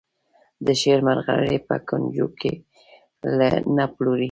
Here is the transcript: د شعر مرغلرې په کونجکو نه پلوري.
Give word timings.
د 0.65 0.67
شعر 0.81 0.99
مرغلرې 1.07 1.57
په 1.67 1.75
کونجکو 1.87 2.51
نه 3.75 3.85
پلوري. 3.95 4.19